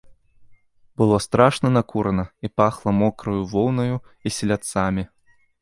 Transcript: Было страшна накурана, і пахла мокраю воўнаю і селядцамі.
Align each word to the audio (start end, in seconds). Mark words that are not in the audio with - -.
Было 1.01 1.19
страшна 1.25 1.67
накурана, 1.77 2.25
і 2.47 2.53
пахла 2.63 2.95
мокраю 3.03 3.41
воўнаю 3.55 4.03
і 4.29 4.37
селядцамі. 4.39 5.03